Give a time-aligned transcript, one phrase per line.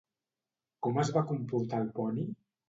[0.87, 2.27] Com es va comportar el poni?